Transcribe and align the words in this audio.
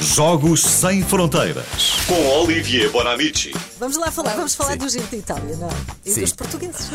Jogos 0.00 0.62
Sem 0.62 1.02
Fronteiras 1.02 1.64
com 2.06 2.40
Olivier 2.40 2.90
Bonamici. 2.90 3.52
Vamos 3.80 3.96
lá 3.96 4.10
falar, 4.12 4.36
vamos 4.36 4.54
falar 4.54 4.72
sim. 4.72 4.78
do 4.78 4.88
Giro 4.88 5.06
de 5.08 5.16
Itália, 5.16 5.56
não? 5.56 5.68
é? 5.68 5.72
E 6.04 6.12
Sim. 6.12 6.20
dos 6.20 6.32
portugueses. 6.32 6.88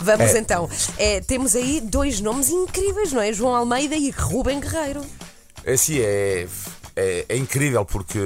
Vamos 0.00 0.34
É. 0.34 0.38
então. 0.38 0.68
É, 0.98 1.20
temos 1.20 1.54
aí 1.54 1.80
dois 1.80 2.20
nomes 2.20 2.50
incríveis, 2.50 3.12
não 3.12 3.22
é? 3.22 3.32
João 3.32 3.54
Almeida 3.54 3.96
e 3.96 4.10
Rubem 4.10 4.58
Guerreiro. 4.58 5.02
Esse 5.64 6.02
é, 6.02 6.48
é, 6.96 7.26
é 7.28 7.36
incrível 7.36 7.84
porque 7.84 8.18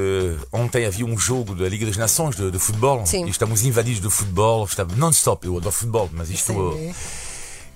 ontem 0.51 0.87
havia 0.87 1.05
um 1.05 1.19
jogo 1.19 1.55
da 1.55 1.69
Liga 1.69 1.85
das 1.85 1.97
Nações 1.97 2.37
de, 2.37 2.51
de 2.51 2.59
futebol 2.59 3.05
Sim. 3.05 3.27
e 3.27 3.31
estamos 3.31 3.65
invadidos 3.65 4.01
de 4.01 4.11
futebol, 4.11 4.65
estamos 4.65 4.97
non-stop. 4.97 5.47
Eu 5.47 5.59
adoro 5.59 5.75
futebol, 5.75 6.09
mas 6.13 6.31
isto. 6.31 6.53
Sim. 6.53 6.95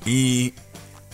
E, 0.07 0.55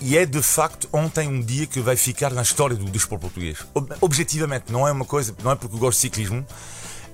e 0.01 0.17
é 0.17 0.25
de 0.25 0.43
facto 0.43 0.89
ontem 0.93 1.29
um 1.29 1.41
dia 1.41 1.67
que 1.67 1.81
vai 1.81 1.97
ficar 1.97 2.31
na 2.33 2.43
história 2.43 2.77
do 2.77 2.85
desporto 2.87 3.23
português. 3.27 3.59
Ob- 3.75 3.95
Objetivamente, 4.01 4.73
não 4.73 4.87
é 4.87 4.93
uma 4.93 5.05
coisa, 5.05 5.35
não 5.43 5.51
é 5.51 5.55
porque 5.57 5.75
eu 5.75 5.81
gosto 5.81 5.99
de 5.99 6.03
ciclismo, 6.03 6.47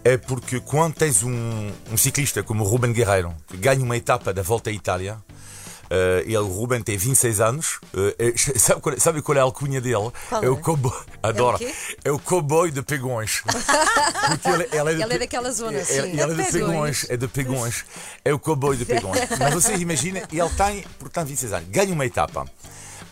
é 0.05 0.17
porque 0.17 0.61
quando 0.61 0.95
tens 0.95 1.23
um, 1.23 1.71
um 1.91 1.97
ciclista 1.97 2.43
como 2.43 2.63
o 2.65 2.67
Ruben 2.67 2.93
Guerreiro, 2.93 3.35
que 3.49 3.57
ganha 3.57 3.83
uma 3.83 3.97
etapa 3.97 4.33
da 4.33 4.43
Volta 4.43 4.71
à 4.71 4.73
Itália, 4.73 5.19
eh, 5.91 6.23
ele, 6.27 6.37
o 6.39 6.47
Ruben, 6.47 6.81
tem 6.83 6.97
26 6.97 7.41
anos. 7.41 7.81
é- 8.19 8.33
sabe, 8.59 8.81
qual, 8.81 9.01
sabe 9.01 9.23
qual 9.23 9.37
é 9.37 9.41
a 9.41 9.45
alcunha 9.45 9.81
dele? 9.81 10.11
Qual 10.29 10.43
é 10.43 10.47
é? 10.47 10.49
o 10.49 10.57
cowboy. 10.57 10.93
Adoro. 11.23 11.59
quê? 11.59 11.73
É 12.05 12.11
o 12.13 12.19
cowboy 12.21 12.71
de 12.71 12.83
Pegões. 12.83 13.43
Porque 14.29 14.49
ele, 14.49 14.69
ele 14.73 14.91
é, 14.91 14.95
de 14.95 15.03
Ele 15.03 15.15
é 15.15 15.19
daquela 15.19 15.51
zona, 15.53 15.79
é- 15.79 15.85
sim. 15.85 15.99
Ele, 15.99 16.21
ele 16.21 16.21
é 16.23 16.27
de 16.27 16.35
Pegões. 16.53 16.53
Pegões. 16.53 17.07
É 17.11 17.17
de 17.17 17.29
Pegões. 17.29 17.85
É 18.25 18.35
o 18.35 18.39
cowboy 18.39 18.77
de 18.77 18.85
Pegões. 18.85 19.21
Mas 19.39 19.55
você 19.55 19.75
imagina, 19.77 20.23
ele 20.33 20.51
tem, 20.57 20.85
portanto, 20.99 21.29
26 21.29 21.53
anos. 21.53 21.69
Ganha 21.69 21.93
uma 21.93 22.07
etapa. 22.07 22.47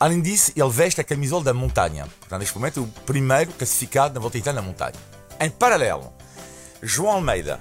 Além 0.04 0.20
disso, 0.20 0.52
ele 0.54 0.68
veste 0.68 1.00
a 1.00 1.04
camisola 1.04 1.44
da 1.44 1.54
montanha. 1.54 2.06
Portanto, 2.20 2.40
neste 2.40 2.54
momento, 2.54 2.80
é 2.80 2.82
o 2.82 2.86
primeiro 3.06 3.50
classificado 3.52 4.12
na 4.12 4.20
volta 4.20 4.36
Itália 4.36 4.60
na 4.60 4.66
montanha. 4.66 4.92
Em 5.40 5.48
paralelo, 5.48 6.12
João 6.82 7.12
Almeida, 7.12 7.58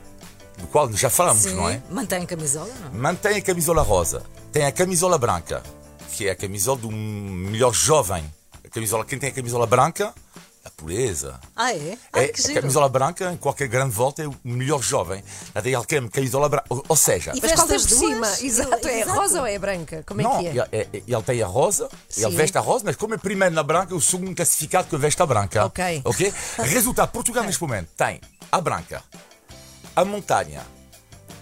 do 0.57 0.67
qual 0.67 0.91
já 0.91 1.09
falamos, 1.09 1.43
Sim. 1.43 1.55
não 1.55 1.69
é? 1.69 1.81
Mantém 1.89 2.25
camisola, 2.25 2.69
não? 2.81 2.99
Mantém 2.99 3.37
a 3.37 3.41
camisola 3.41 3.81
rosa. 3.81 4.23
Tem 4.51 4.65
a 4.65 4.73
camisola 4.73 5.17
branca, 5.17 5.63
que 6.11 6.27
é 6.27 6.31
a 6.31 6.35
camisola 6.35 6.77
do 6.79 6.91
melhor 6.91 7.73
jovem. 7.73 8.25
A 8.61 8.67
camisola, 8.67 9.05
quem 9.05 9.17
tem 9.17 9.29
a 9.29 9.33
camisola 9.33 9.65
branca, 9.65 10.09
a 10.09 10.13
pureza. 10.83 11.39
Ah, 11.55 11.73
é? 11.73 11.97
Ah, 12.11 12.21
É, 12.23 12.27
que 12.27 12.51
a 12.51 12.53
camisola 12.61 12.89
branca, 12.89 13.31
em 13.31 13.37
qualquer 13.37 13.67
grande 13.69 13.91
volta, 13.91 14.21
é 14.21 14.27
o 14.27 14.35
melhor 14.43 14.81
jovem. 14.81 15.23
Tem 15.63 15.73
alguém 15.73 16.07
camisola 16.09 16.49
branca. 16.49 16.65
Ou, 16.69 16.95
seja, 16.95 17.31
E 17.33 17.39
Mas 17.41 17.53
qual 17.53 17.65
é 17.65 17.69
por 17.69 17.75
as 17.75 17.81
cima? 17.83 18.27
Exato, 18.41 18.87
é 18.87 18.99
Exato. 19.01 19.17
rosa 19.19 19.39
ou 19.39 19.47
é 19.47 19.57
branca? 19.57 20.03
Como 20.05 20.19
é 20.21 20.23
não, 20.23 20.39
que 20.39 20.47
é? 20.47 20.49
ele, 20.49 20.59
é- 20.71 20.87
ele 21.07 21.23
tem 21.23 21.41
a 21.41 21.47
rosa, 21.47 21.87
ele 22.17 22.29
Sim. 22.31 22.35
veste 22.35 22.57
a 22.57 22.61
rosa, 22.61 22.83
mas 22.85 22.95
como 22.97 23.13
é 23.13 23.17
primeiro 23.17 23.55
na 23.55 23.63
branca, 23.63 23.93
é 23.93 23.97
o 23.97 24.01
segundo 24.01 24.35
classificado 24.35 24.87
que 24.89 24.97
veste 24.97 25.21
a 25.21 25.25
branca. 25.25 25.65
Ok. 25.65 26.01
Ok? 26.03 26.33
Resultado: 26.59 27.11
Portugal 27.11 27.43
neste 27.45 27.61
momento 27.61 27.89
tem 27.95 28.19
a 28.51 28.59
branca, 28.59 29.01
a 29.95 30.03
montanha, 30.03 30.61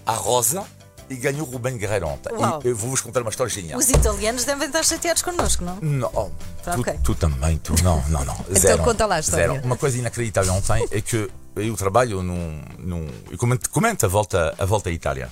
a 0.06 0.12
rosa 0.12 0.64
e 1.12 1.16
ganhou 1.16 1.46
o 1.46 1.50
Rubem 1.50 1.76
Guerreiro 1.76 2.06
ontem. 2.08 2.32
Uau. 2.34 2.60
E 2.64 2.68
eu 2.68 2.76
vou-vos 2.76 3.00
contar 3.00 3.20
uma 3.22 3.30
história 3.30 3.52
genial. 3.52 3.78
Os 3.78 3.88
italianos 3.88 4.44
devem 4.44 4.66
estar 4.66 4.82
chateados 4.84 5.22
connosco, 5.22 5.64
não? 5.64 5.76
Não, 5.80 6.32
Tá 6.64 6.72
tu, 6.74 6.80
ok. 6.80 6.94
tu 7.04 7.14
também, 7.14 7.56
tu 7.58 7.74
não, 7.82 8.02
não, 8.08 8.24
não. 8.24 8.36
Zero. 8.56 8.82
conta 8.82 9.06
lá 9.06 9.16
a 9.16 9.20
história. 9.20 9.48
Zero. 9.48 9.64
Uma 9.64 9.76
coisa 9.76 9.98
inacreditável 9.98 10.52
ontem 10.54 10.86
é 10.90 11.00
que 11.00 11.28
eu 11.56 11.76
trabalho 11.76 12.22
num. 12.22 12.62
num 12.78 13.08
eu 13.30 13.36
comento, 13.38 13.68
comento 13.70 14.06
a, 14.06 14.08
volta, 14.08 14.54
a 14.58 14.64
volta 14.64 14.88
à 14.88 14.92
Itália. 14.92 15.30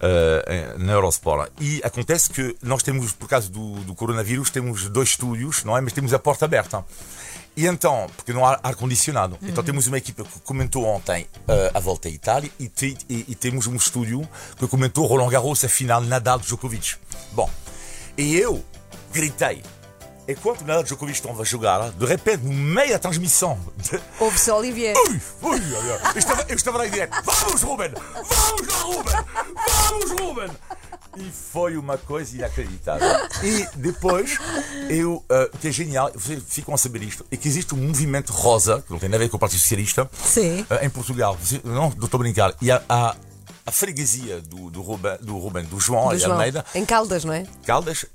eh, 0.00 0.74
na 0.78 0.92
Eurosport 0.92 1.50
e 1.60 1.80
acontece 1.82 2.30
que 2.30 2.56
nós 2.62 2.82
temos, 2.84 3.12
por 3.12 3.28
causa 3.28 3.48
do, 3.50 3.74
do 3.80 3.94
coronavírus, 3.96 4.48
temos 4.50 4.88
dois 4.88 5.08
estúdios, 5.10 5.64
não 5.64 5.76
é? 5.76 5.80
Mas 5.80 5.92
temos 5.92 6.14
a 6.14 6.18
porta 6.20 6.44
aberta. 6.44 6.84
E 7.60 7.66
então, 7.66 8.06
porque 8.16 8.32
não 8.32 8.46
há 8.46 8.60
ar-condicionado, 8.62 9.36
então 9.42 9.64
temos 9.64 9.88
uma 9.88 9.98
equipa 9.98 10.22
que 10.22 10.38
comentou 10.44 10.84
ontem 10.84 11.26
eh, 11.48 11.70
a 11.74 11.80
volta 11.80 12.06
à 12.06 12.10
Itália 12.10 12.48
e, 12.56 12.68
te- 12.68 12.96
e- 13.10 13.24
e 13.26 13.34
temos 13.34 13.66
um 13.66 13.74
estúdio 13.74 14.26
que 14.56 14.68
comentou 14.68 15.04
Roland 15.06 15.28
Garros, 15.28 15.64
a 15.64 15.68
final 15.68 16.00
Nadal 16.00 16.38
Djokovic. 16.38 16.94
Bom, 17.32 17.50
e 18.16 18.36
eu 18.36 18.64
gritei. 19.12 19.64
Enquanto 20.28 20.60
Nadal 20.60 20.84
Djokovic 20.84 21.18
estava 21.18 21.42
a 21.42 21.44
jogar, 21.44 21.90
de 21.90 22.06
repente, 22.06 22.44
no 22.44 22.52
meio 22.52 22.90
da 22.92 22.98
transmissão, 23.00 23.58
de... 23.76 24.00
Ouve-se 24.20 24.52
Olivier. 24.52 24.94
Ui, 24.96 25.20
ui. 25.42 25.60
Eu, 26.14 26.18
estava, 26.18 26.42
eu 26.48 26.54
estava 26.54 26.78
lá 26.78 26.86
em 26.86 26.90
direto. 26.90 27.20
Vamos, 27.24 27.62
Ruben! 27.62 27.90
Vamos, 28.14 28.72
Ruben! 28.74 29.24
Vamos, 29.66 30.10
Ruben! 30.20 30.50
E 31.18 31.30
foi 31.30 31.76
uma 31.76 31.98
coisa 31.98 32.36
inacreditável. 32.36 33.08
E 33.42 33.66
depois, 33.76 34.38
eu, 34.88 35.24
o 35.52 35.58
que 35.58 35.68
é 35.68 35.72
genial, 35.72 36.10
vocês 36.14 36.42
ficam 36.46 36.74
a 36.74 36.78
saber 36.78 37.02
isto, 37.02 37.26
é 37.30 37.36
que 37.36 37.48
existe 37.48 37.74
um 37.74 37.78
movimento 37.78 38.32
rosa, 38.32 38.82
que 38.82 38.90
não 38.92 38.98
tem 38.98 39.08
nada 39.08 39.22
a 39.22 39.26
ver 39.26 39.30
com 39.30 39.36
o 39.36 39.40
Partido 39.40 39.60
Socialista, 39.60 40.08
Sim. 40.24 40.64
ah, 40.70 40.84
em 40.84 40.90
Portugal. 40.90 41.36
Não, 41.64 41.90
não 41.90 42.04
estou 42.04 42.18
a 42.18 42.22
brincar. 42.22 42.54
E 42.62 42.70
a, 42.70 42.82
a, 42.88 43.16
a 43.66 43.70
freguesia 43.72 44.40
do, 44.40 44.70
do, 44.70 44.80
Ruben, 44.80 45.18
do 45.20 45.36
Ruben, 45.38 45.64
do 45.64 45.80
João, 45.80 46.08
Do 46.10 46.18
João. 46.18 46.32
Almeida, 46.32 46.64
Em 46.74 46.84
Caldas, 46.84 47.24
não 47.24 47.32
é? 47.32 47.44
Caldas, 47.66 48.06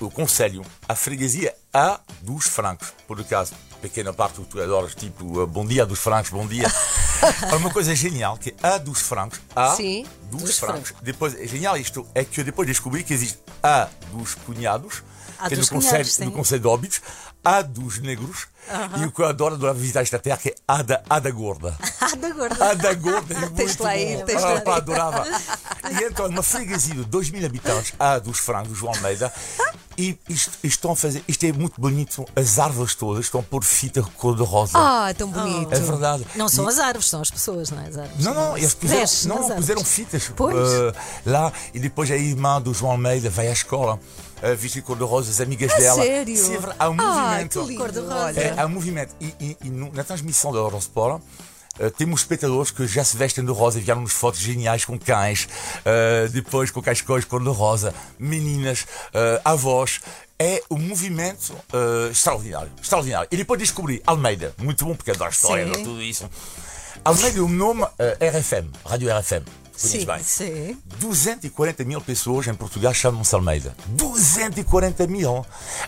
o 0.00 0.10
Conselho, 0.10 0.62
a 0.88 0.94
freguesia 0.94 1.54
A 1.72 2.00
dos 2.22 2.46
Francos. 2.46 2.92
Por 3.06 3.20
acaso, 3.20 3.52
pequena 3.88 4.12
parte 4.12 4.40
que 4.40 4.46
tu 4.46 4.60
adoras, 4.60 4.94
tipo 4.94 5.42
uh, 5.42 5.46
Bom 5.46 5.64
Dia 5.64 5.86
dos 5.86 5.98
Francos, 5.98 6.30
Bom 6.30 6.46
Dia. 6.46 6.66
Há 7.50 7.56
uma 7.56 7.70
coisa 7.70 7.94
genial 7.94 8.36
que 8.36 8.54
é 8.62 8.68
A 8.68 8.78
dos 8.78 9.00
Francos, 9.00 9.40
A 9.54 9.70
Sim, 9.74 10.04
dos, 10.30 10.42
dos 10.42 10.58
Francos. 10.58 10.92
Depois, 11.02 11.34
é 11.34 11.46
genial 11.46 11.76
isto, 11.76 12.06
é 12.14 12.24
que 12.24 12.40
eu 12.40 12.44
depois 12.44 12.66
descobri 12.66 13.02
que 13.02 13.14
existe 13.14 13.38
A 13.62 13.88
dos 14.16 14.34
Cunhados, 14.34 15.02
A 15.38 15.48
que 15.48 15.54
é 15.54 15.56
do 15.58 15.68
Conselho, 15.68 15.90
Cunhados, 15.92 16.16
do 16.18 16.32
Conselho 16.32 16.60
de 16.60 16.66
Óbidos, 16.68 17.00
A 17.44 17.62
dos 17.62 17.98
Negros, 17.98 18.46
e 19.00 19.04
o 19.04 19.12
que 19.12 19.20
eu 19.22 19.26
adoro, 19.26 19.54
adoro 19.54 19.74
visitar 19.78 20.00
esta 20.02 20.18
terra, 20.18 20.36
que 20.38 20.48
é 20.50 20.54
A 20.66 20.82
da, 20.82 21.30
Gorda. 21.30 21.76
Ah, 22.00 22.14
da 22.14 22.30
gorda. 22.30 22.70
A 22.70 22.74
da 22.74 22.94
gorda 22.94 23.34
é 23.34 23.40
Tens 23.50 23.66
muito 23.68 23.82
lá 23.82 23.90
aí, 23.90 24.16
bom. 24.16 24.24
tens 24.24 24.42
Ah, 24.44 24.48
lá 24.54 24.60
pá, 24.60 24.70
aí. 24.72 24.76
adorava. 24.78 25.24
E 25.90 26.04
então, 26.04 26.26
uma 26.26 26.42
freguesia 26.42 26.94
de 26.94 27.04
2 27.04 27.30
mil 27.30 27.46
habitantes, 27.46 27.92
a 27.98 28.18
dos 28.18 28.38
frangos, 28.38 28.76
João 28.76 28.92
Almeida, 28.94 29.32
e 29.96 30.18
isto, 30.28 30.50
estão 30.64 30.90
a 30.92 30.96
fazer, 30.96 31.22
isto 31.28 31.44
é 31.46 31.52
muito 31.52 31.80
bonito, 31.80 32.24
as 32.34 32.58
árvores 32.58 32.94
todas 32.96 33.24
estão 33.24 33.40
a 33.40 33.42
pôr 33.42 33.62
fita 33.62 34.02
cor-de-rosa. 34.16 34.72
Ah, 34.76 35.14
tão 35.16 35.28
bonito. 35.30 35.72
é 35.72 35.78
verdade. 35.78 36.26
Não 36.34 36.48
são 36.48 36.64
E- 36.66 36.68
as 36.68 36.78
árvores, 36.80 37.08
são 37.08 37.20
as 37.22 37.30
pessoas, 37.30 37.70
não 37.70 37.80
é? 37.82 37.88
As 37.88 37.98
árvores. 37.98 38.24
não, 38.24 38.34
não, 38.34 38.58
eles 38.58 38.74
puseram, 38.74 39.04
não, 39.26 39.56
puseram 39.56 39.84
fitas 39.84 40.28
eh, 40.28 40.92
lá 41.24 41.52
e 41.72 41.78
depois 41.78 42.10
a 42.10 42.16
irmã 42.16 42.60
do 42.60 42.74
João 42.74 42.92
Almeida 42.92 43.30
vai 43.30 43.46
à 43.48 43.52
escola 43.52 43.98
uh, 44.42 44.56
vestida 44.56 44.82
de 44.82 44.86
cor-de-rosa, 44.86 45.30
as 45.30 45.40
amigas 45.40 45.72
A 45.72 45.78
dela. 45.78 46.02
sério? 46.02 46.36
Sim, 46.36 46.54
é 46.56 46.58
há 46.78 46.88
um 46.90 46.96
Ah, 47.00 47.04
movimento. 47.28 47.60
que 47.60 47.66
lindo. 47.68 47.80
Cor-de-rosa. 47.80 48.14
olha. 48.24 48.40
É, 48.40 48.60
há 48.60 48.66
um 48.66 48.70
movimento. 48.70 49.14
E, 49.20 49.26
e- 49.40 49.56
e 49.64 49.70
na 49.70 50.04
transmissão 50.04 50.52
da 50.52 50.58
Eurosport. 50.58 51.22
eh, 51.78 51.90
temos 51.90 52.20
espectadores 52.22 52.70
que 52.70 52.86
já 52.86 53.04
se 53.04 53.18
vestem 53.18 53.44
de 53.44 53.52
rosa, 53.52 53.78
enviaram-nos 53.78 54.12
fotos 54.14 54.40
geniais 54.40 54.86
com 54.86 54.98
cães, 54.98 55.46
eh, 55.84 56.26
depois 56.32 56.70
com 56.70 56.80
cascóis 56.80 57.24
cor-de-rosa, 57.26 57.92
meninas, 58.18 58.86
eh, 59.12 59.40
avós. 59.44 60.00
É 60.38 60.62
um 60.70 60.78
movimento 60.78 61.54
eh, 61.72 62.10
extraordinário, 62.12 62.70
extraordinário. 62.80 63.28
E 63.30 63.36
depois 63.36 63.58
descobri 63.60 64.02
Almeida, 64.06 64.54
muito 64.58 64.84
bom, 64.86 64.94
porque 64.94 65.10
adoro 65.10 65.28
a 65.28 65.32
história, 65.32 65.64
adoro 65.64 65.82
tudo 65.84 66.02
isso. 66.02 66.28
Almeida, 67.04 67.42
o 67.44 67.48
nome 67.48 67.84
RFM, 68.20 68.70
Rádio 68.84 69.10
RFM. 69.14 69.44
Sim, 69.76 70.04
bem? 70.06 70.22
Sim. 70.22 70.78
240 70.98 71.84
mil 71.84 72.00
pessoas 72.00 72.46
em 72.46 72.54
Portugal 72.54 72.94
chamam-se 72.94 73.34
Almeida. 73.34 73.74
240 73.88 75.06
mil. 75.06 75.44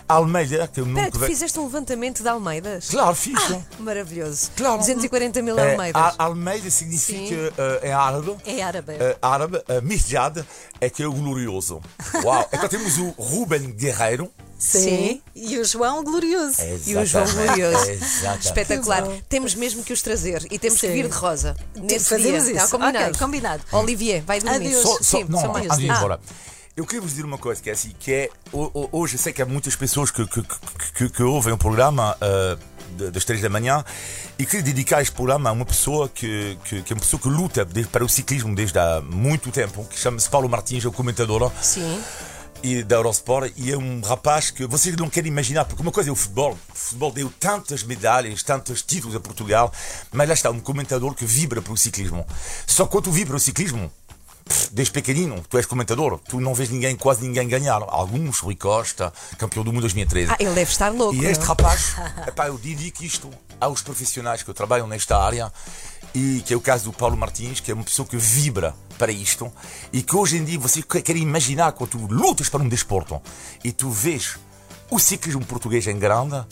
Almeida, 0.07 0.67
que 0.67 0.79
eu 0.79 0.85
Espera, 0.85 1.05
nunca 1.05 1.11
tu 1.11 1.19
ve- 1.19 1.27
fizeste 1.27 1.59
um 1.59 1.63
levantamento 1.65 2.21
de 2.21 2.29
Almeidas? 2.29 2.89
Claro, 2.89 3.15
fiz. 3.15 3.39
Maravilhoso. 3.79 4.51
Claro. 4.55 4.77
240 4.79 5.41
mil 5.41 5.57
É, 5.57 5.71
Almeidas. 5.71 6.01
a- 6.01 6.15
Almeida 6.17 6.69
significa 6.69 7.53
eh, 7.57 7.89
em 7.89 7.91
árabe. 7.91 8.35
É 8.45 8.61
árabe. 8.61 8.93
eh, 8.93 9.17
árabe, 9.21 9.57
uh, 9.57 9.81
Misjad 9.81 10.37
é 10.79 10.89
que 10.89 11.01
é 11.03 11.07
o 11.07 11.11
glorioso. 11.13 11.81
Uau! 12.23 12.47
Então 12.53 12.67
temos 12.69 12.97
o 12.97 13.09
Ruben 13.17 13.71
Guerreiro. 13.71 14.31
Sim. 14.59 15.21
E 15.33 15.57
o 15.57 15.63
João 15.65 16.03
Glorioso. 16.03 16.61
E 16.85 16.95
o 16.97 17.05
João 17.05 17.23
Exatamente, 17.23 17.47
Glorioso. 17.55 17.89
exatamente. 17.91 18.45
Espetacular. 18.45 19.03
Que. 19.07 19.21
Temos 19.29 19.55
mesmo 19.55 19.83
que 19.83 19.93
os 19.93 20.01
trazer 20.01 20.45
e 20.51 20.59
temos 20.59 20.79
que 20.81 20.87
Sim. 20.87 20.93
vir 20.93 21.07
de 21.07 21.15
rosa. 21.15 21.55
Nesse 21.75 22.09
Fazemos 22.09 22.43
dia. 22.43 22.53
isso. 22.55 22.65
Está 22.65 22.67
combinado. 22.77 23.05
Ok, 23.07 23.19
combinado. 23.19 23.63
Olivier, 23.71 24.21
vai 24.23 24.39
dormir. 24.41 24.67
Adeus. 24.67 24.81
Só, 24.83 24.97
só, 24.97 25.17
Sim, 25.19 25.25
não, 25.29 25.39
só 25.39 25.55
antes 25.55 25.77
de 25.77 25.85
ir 25.85 25.89
Ah, 25.91 25.97
embora. 25.97 26.19
Eu 26.75 26.85
queria 26.85 27.01
vos 27.01 27.11
dizer 27.11 27.25
uma 27.25 27.37
coisa 27.37 27.61
que 27.61 27.69
é 27.69 27.73
assim, 27.73 27.93
que 27.99 28.11
é 28.13 28.29
ho- 28.53 28.69
ho- 28.73 28.89
hoje 28.91 29.15
eu 29.15 29.19
sei 29.19 29.33
que 29.33 29.41
há 29.41 29.45
muitas 29.45 29.75
pessoas 29.75 30.11
que, 30.11 30.25
que, 30.27 30.41
que, 30.41 30.57
que- 30.95 31.09
que 31.09 31.23
ouvem 31.23 31.53
o 31.53 31.57
programa 31.57 32.15
de- 32.97 33.11
das 33.11 33.25
três 33.25 33.41
da 33.41 33.49
manhã 33.49 33.83
e 34.37 34.45
queria 34.45 34.61
dedicar 34.63 35.01
este 35.01 35.13
programa 35.13 35.49
a 35.49 35.53
uma 35.53 35.65
pessoa 35.65 36.07
que, 36.07 36.57
que, 36.63 36.81
que 36.83 36.93
é 36.93 36.95
uma 36.95 37.01
pessoa 37.01 37.21
que 37.21 37.27
luta 37.27 37.67
para 37.91 38.03
o 38.05 38.07
ciclismo 38.09 38.55
desde 38.55 38.79
há 38.79 39.01
muito 39.01 39.51
tempo, 39.51 39.85
que 39.89 39.99
chama-se 39.99 40.29
Paulo 40.29 40.47
Martins, 40.47 40.85
é 40.85 40.87
o 40.87 40.91
comentador 40.91 41.51
Sim. 41.61 42.01
E 42.63 42.83
da 42.83 42.97
Eurosport 42.97 43.53
e 43.55 43.71
é 43.71 43.77
um 43.77 44.01
rapaz 44.01 44.51
que 44.51 44.65
vocês 44.65 44.95
não 44.95 45.09
querem 45.09 45.31
imaginar, 45.31 45.65
porque 45.65 45.81
uma 45.81 45.91
coisa 45.91 46.09
é 46.09 46.11
o 46.11 46.15
futebol. 46.15 46.51
O 46.51 46.75
futebol 46.75 47.11
deu 47.11 47.31
tantas 47.39 47.83
medalhas, 47.83 48.43
tantos 48.43 48.81
títulos 48.81 49.15
a 49.15 49.19
Portugal, 49.19 49.71
mas 50.11 50.27
lá 50.27 50.33
está 50.33 50.49
um 50.49 50.59
comentador 50.59 51.13
que 51.13 51.25
vibra 51.25 51.61
para 51.61 51.73
o 51.73 51.77
ciclismo. 51.77 52.25
Só 52.67 52.85
que 52.85 52.91
quando 52.91 53.05
tu 53.05 53.11
vibra 53.11 53.35
o 53.35 53.39
ciclismo, 53.39 53.91
desde 54.71 54.91
pequenino, 54.91 55.43
tu 55.49 55.57
és 55.57 55.65
comentador, 55.65 56.19
tu 56.27 56.39
não 56.39 56.53
vês 56.53 56.69
ninguém, 56.69 56.95
quase 56.95 57.21
ninguém 57.21 57.47
ganhar. 57.47 57.81
Alguns, 57.87 58.39
Rui 58.39 58.55
Costa, 58.55 59.13
campeão 59.37 59.63
do 59.63 59.71
mundo 59.71 59.81
2013. 59.81 60.31
Ah, 60.31 60.37
ele 60.39 60.53
deve 60.53 60.71
estar 60.71 60.89
louco. 60.89 61.15
E 61.15 61.25
este 61.25 61.41
não? 61.41 61.47
rapaz, 61.47 61.95
epá, 62.27 62.47
eu 62.47 62.57
dedico 62.57 63.03
isto 63.03 63.29
aos 63.59 63.81
profissionais 63.81 64.43
que 64.43 64.53
trabalham 64.53 64.87
nesta 64.87 65.17
área 65.17 65.51
e 66.13 66.41
que 66.45 66.53
é 66.53 66.57
o 66.57 66.61
caso 66.61 66.85
do 66.85 66.93
Paulo 66.93 67.15
Martins, 67.15 67.59
que 67.59 67.71
é 67.71 67.73
uma 67.73 67.83
pessoa 67.83 68.07
que 68.07 68.17
vibra 68.17 68.73
para 68.97 69.11
isto 69.11 69.51
e 69.93 70.01
que 70.01 70.15
hoje 70.15 70.37
em 70.37 70.43
dia 70.43 70.59
você 70.59 70.81
quer 70.81 71.15
imaginar 71.15 71.71
quando 71.71 71.91
tu 71.91 72.07
lutas 72.07 72.49
para 72.49 72.61
um 72.61 72.67
desporto 72.67 73.21
e 73.63 73.71
tu 73.71 73.89
vês 73.89 74.37
o 74.89 74.99
ciclismo 74.99 75.45
português 75.45 75.87
em 75.87 75.97
grande 75.97 76.43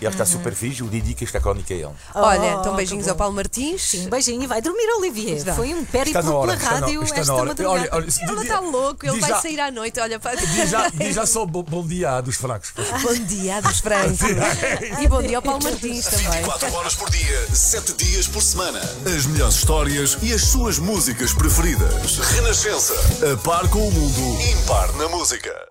ele 0.00 0.10
está 0.10 0.24
super 0.26 0.54
fixe, 0.54 0.80
eu 0.80 0.86
dedico 0.88 1.24
esta 1.24 1.40
crónica 1.40 1.72
a 1.72 1.76
ele. 1.76 1.90
Olha, 2.14 2.40
Oh, 2.40 2.60
então 2.60 2.70
que 2.72 2.76
beijinhos 2.76 3.08
ao 3.08 3.16
Paulo 3.16 3.34
Martins. 3.34 3.82
Sim, 3.82 4.08
beijinho 4.08 4.42
e 4.42 4.46
vai 4.46 4.60
dormir, 4.60 4.86
Olivier. 4.98 5.36
Está. 5.38 5.54
Foi 5.54 5.74
um 5.74 5.84
périplo 5.84 6.22
na 6.22 6.32
hora, 6.34 6.46
pela 6.52 6.54
está 6.56 6.74
na, 6.80 6.86
rádio 6.86 7.02
está 7.02 7.16
esta 7.16 7.32
na 7.32 7.38
hora. 7.38 7.48
madrugada. 7.48 7.80
Olha, 7.80 7.88
olha, 7.92 8.04
Ele 8.30 8.42
está 8.42 8.60
louco, 8.60 9.06
ele 9.06 9.12
diz 9.12 9.20
vai 9.20 9.30
já- 9.30 9.40
sair 9.40 9.60
à 9.60 9.70
noite. 9.70 10.00
Olha, 10.00 10.18
para... 10.20 10.36
Diz 10.36 10.70
já, 10.70 10.88
diz 10.90 11.14
já 11.14 11.26
só 11.26 11.44
bo- 11.46 11.62
bom 11.62 11.86
dia 11.86 12.20
dos 12.20 12.36
fracos. 12.36 12.72
Bom 13.02 13.14
dia 13.26 13.60
dos 13.62 13.80
francos. 13.80 14.18
e 15.00 15.08
bom 15.08 15.22
dia 15.22 15.38
ao 15.38 15.42
Paulo 15.42 15.62
Martins 15.62 16.04
também. 16.06 16.26
24 16.30 16.72
horas 16.74 16.94
por 16.94 17.10
dia, 17.10 17.46
7 17.54 17.92
dias 17.94 18.26
por 18.28 18.42
semana. 18.42 18.80
As 19.06 19.26
melhores 19.26 19.54
histórias 19.56 20.18
e 20.22 20.32
as 20.32 20.42
suas 20.42 20.78
músicas 20.78 21.32
preferidas. 21.32 22.18
Renascença. 22.18 22.94
A 23.32 23.36
par 23.38 23.68
com 23.68 23.86
o 23.88 23.90
mundo, 23.92 24.42
impar 24.42 24.92
na 24.94 25.08
música. 25.08 25.66